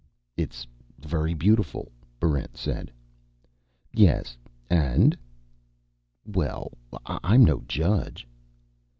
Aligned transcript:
"It's 0.35 0.65
very 0.97 1.35
beautiful," 1.35 1.91
Barrent 2.19 2.57
said. 2.57 2.91
"Yes. 3.93 4.35
And?" 4.67 5.15
"Well 6.25 6.71
I'm 7.05 7.45
no 7.45 7.61
judge." 7.67 8.27